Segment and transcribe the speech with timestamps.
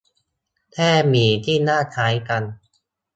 [0.73, 2.43] แค่หมีที่หน้าคล้ายกัน